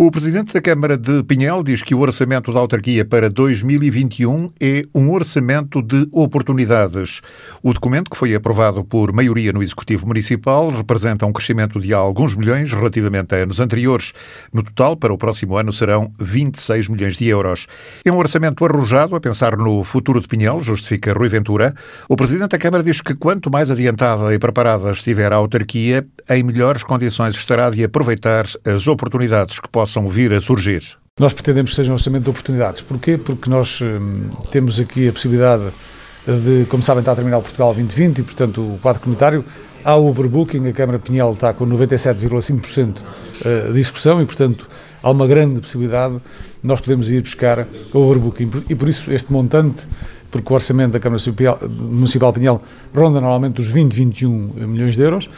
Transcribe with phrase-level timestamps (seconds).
[0.00, 4.84] O presidente da Câmara de Pinhel diz que o orçamento da autarquia para 2021 é
[4.94, 7.20] um orçamento de oportunidades.
[7.64, 12.36] O documento, que foi aprovado por maioria no Executivo Municipal, representa um crescimento de alguns
[12.36, 14.12] milhões relativamente a anos anteriores.
[14.52, 17.66] No total, para o próximo ano, serão 26 milhões de euros.
[18.04, 21.74] É um orçamento arrojado a pensar no futuro de Pinhel, justifica Rui Ventura.
[22.08, 26.44] O presidente da Câmara diz que quanto mais adiantada e preparada estiver a autarquia, em
[26.44, 30.82] melhores condições estará de aproveitar as oportunidades que possam possam vir a surgir?
[31.18, 32.80] Nós pretendemos que seja um orçamento de oportunidades.
[32.80, 33.18] Porquê?
[33.18, 35.64] Porque nós hum, temos aqui a possibilidade
[36.26, 39.44] de, como sabem, está a terminar o Portugal 2020 e, portanto, o quadro comunitário.
[39.84, 42.96] Há overbooking, a Câmara Pinhal está com 97,5%
[43.44, 44.68] eh, de execução e, portanto,
[45.02, 46.16] há uma grande possibilidade
[46.62, 48.50] nós podemos ir buscar overbooking.
[48.68, 49.86] E por isso este montante,
[50.30, 51.22] porque o orçamento da Câmara
[51.70, 52.62] Municipal Pinhal
[52.94, 55.30] ronda normalmente os 20, 21 milhões de euros,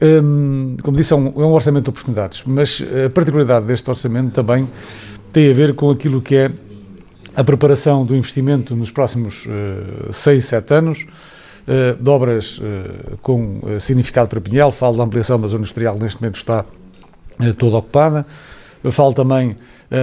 [0.00, 4.32] Hum, como disse, é um, é um, orçamento de oportunidades, mas a particularidade deste orçamento
[4.32, 4.68] também
[5.32, 6.50] tem a ver com aquilo que é
[7.34, 9.46] a preparação do investimento nos próximos
[10.12, 11.06] 6, uh, 7 anos,
[11.66, 16.20] uh, de obras uh, com significado para Pinhel, falo da ampliação da zona industrial neste
[16.20, 16.64] momento está
[17.56, 18.24] toda ocupada,
[18.90, 19.56] falo também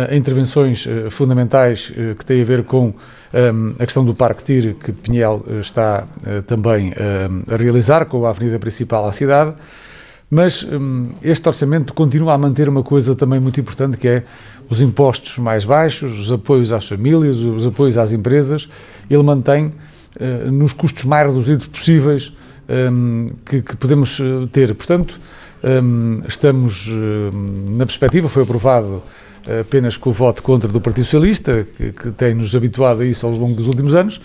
[0.09, 4.91] em intervenções fundamentais que têm a ver com um, a questão do Parque TIR, que
[4.91, 6.07] Pinhel está
[6.47, 6.93] também
[7.51, 9.53] a realizar, com a avenida principal à cidade,
[10.29, 14.23] mas hum, este orçamento continua a manter uma coisa também muito importante que é
[14.69, 18.67] os impostos mais baixos, os apoios às famílias, os apoios às empresas.
[19.09, 19.71] Ele mantém
[20.51, 22.31] nos custos mais reduzidos possíveis
[22.69, 24.73] um, que, que, podemos eh, ter.
[24.73, 25.19] Portanto,
[25.63, 29.01] um, estamos um, na perspectiva, foi aprovado
[29.61, 33.31] apenas com o voto contra do Partido Socialista, que, que tem-nos habituado a isso ao
[33.31, 34.19] longo dos últimos anos,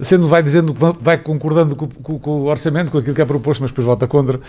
[0.00, 3.24] sendo vai dizendo que vai concordando com, com, com, o orçamento, com aquilo que é
[3.24, 4.40] proposto, mas depois vota contra, uh,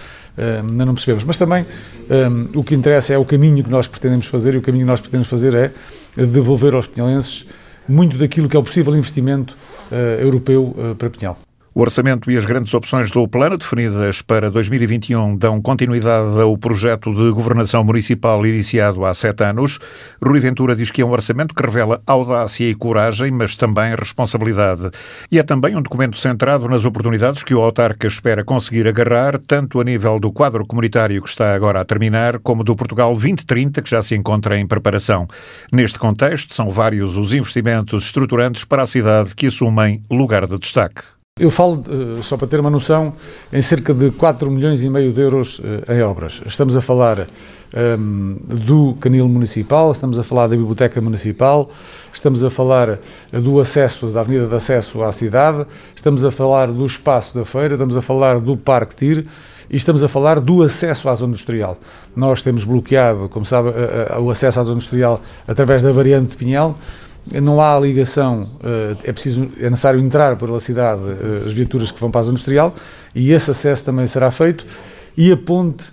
[0.69, 1.23] ainda não percebemos.
[1.23, 1.65] Mas também
[2.09, 4.91] um, o que interessa é o caminho que nós pretendemos fazer, e o caminho que
[4.91, 5.71] nós pretendemos fazer é
[6.15, 7.45] devolver aos pinhalenses
[7.87, 9.57] muito daquilo que é o possível investimento
[9.91, 11.37] uh, europeu uh, para Pinhal.
[11.73, 17.13] O orçamento e as grandes opções do plano definidas para 2021 dão continuidade ao projeto
[17.13, 19.79] de governação municipal iniciado há sete anos.
[20.21, 24.89] Rui Ventura diz que é um orçamento que revela audácia e coragem, mas também responsabilidade.
[25.31, 29.79] E é também um documento centrado nas oportunidades que o autarca espera conseguir agarrar, tanto
[29.79, 33.89] a nível do quadro comunitário que está agora a terminar, como do Portugal 2030, que
[33.89, 35.25] já se encontra em preparação.
[35.71, 41.20] Neste contexto, são vários os investimentos estruturantes para a cidade que assumem lugar de destaque.
[41.39, 43.13] Eu falo, eh, só para ter uma noção,
[43.53, 46.41] em cerca de 4 milhões e meio de euros eh, em obras.
[46.45, 47.25] Estamos a falar um,
[47.73, 51.69] ehm, do canil municipal, estamos a falar da biblioteca municipal,
[52.13, 52.99] estamos a falar
[53.31, 55.65] do acesso, da avenida de acesso à cidade,
[55.95, 59.25] estamos a falar do espaço da feira, estamos a falar do Parque TIR
[59.69, 61.77] e estamos a falar do acesso à zona industrial.
[62.13, 63.69] Nós temos bloqueado, como sabe,
[64.21, 66.77] o acesso à zona industrial através da variante de Pinhal,
[67.29, 71.99] não há ligação, eh, é preciso, é necessário entrar pela cidade eh, as viaturas que
[71.99, 72.73] vão para a zona industrial
[73.13, 74.65] e esse acesso também será feito
[75.15, 75.83] e a ponte,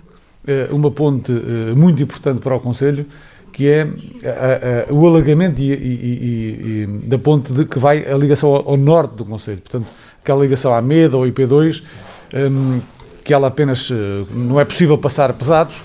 [0.47, 1.31] eh, uma ponte
[1.75, 3.05] muito importante para o Conselho,
[3.53, 3.87] que é
[4.25, 8.69] a, a, o alargamento e, e, e, da ponte de, que vai a ligação ao,
[8.69, 9.87] ao, norte do Conselho, portanto,
[10.21, 11.83] aquela ligação à MEDA ou IP2,
[12.33, 12.79] um,
[13.23, 13.91] que ela apenas
[14.31, 15.83] não é possível passar pesados,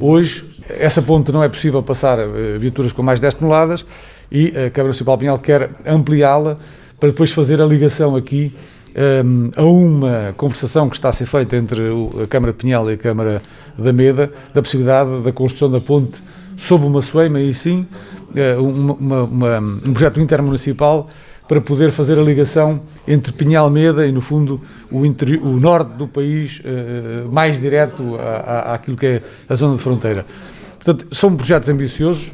[0.00, 2.18] hoje essa ponte não é possível passar
[2.58, 3.84] viaturas com mais de 10 toneladas,
[4.30, 6.58] e a Câmara Municipal de Pinhal quer ampliá-la
[6.98, 8.54] para depois fazer a ligação aqui
[9.24, 11.82] um, a uma conversação que está a ser feita entre
[12.22, 13.42] a Câmara de Pinhal e a Câmara
[13.78, 16.22] da Meda, da possibilidade da construção da ponte
[16.56, 17.86] sob uma soeima, e sim,
[18.34, 21.10] eh, uma, uma, uma, um projeto intermunicipal
[21.46, 24.60] para poder fazer a ligação entre Pinhal Meda e, no fundo,
[24.90, 29.82] o, o norte do país, uh, mais direto à, àquilo que é a zona de
[29.82, 30.26] fronteira.
[30.82, 32.32] Portanto, são projetos ambiciosos,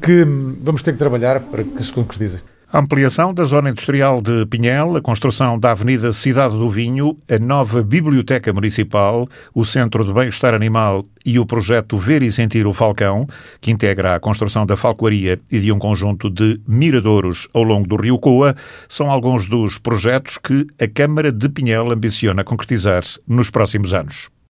[0.00, 0.24] que
[0.60, 2.40] vamos ter que trabalhar para que se concretizem.
[2.70, 7.38] A ampliação da zona industrial de Pinhel, a construção da Avenida Cidade do Vinho, a
[7.38, 12.74] nova Biblioteca Municipal, o Centro de Bem-Estar Animal e o projeto Ver e Sentir o
[12.74, 13.26] Falcão,
[13.58, 17.96] que integra a construção da falcoaria e de um conjunto de miradouros ao longo do
[17.96, 18.54] Rio Coa,
[18.86, 24.28] são alguns dos projetos que a Câmara de Pinhel ambiciona concretizar nos próximos anos.